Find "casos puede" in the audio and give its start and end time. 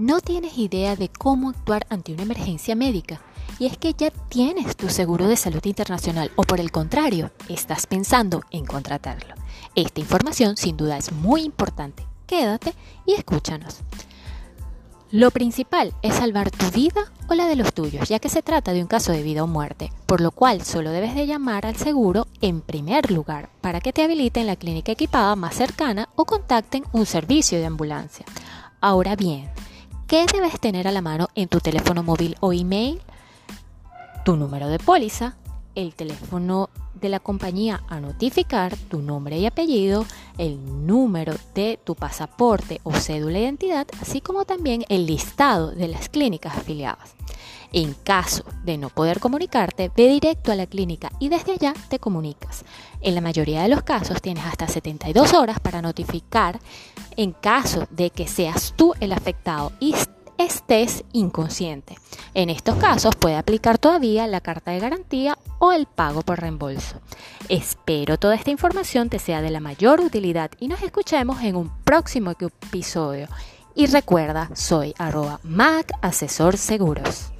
62.76-63.36